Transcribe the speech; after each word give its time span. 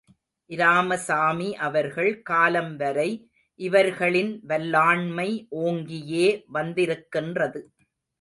இராமசாமி 0.49 1.49
அவர்கள் 1.57 2.21
காலம் 2.21 2.71
வரை 2.75 3.09
இவர்களின் 3.59 4.31
வல்லாண்மை 4.47 5.27
ஓங்கியே 5.57 6.25
வந்திருக்கின்றது. 6.47 7.61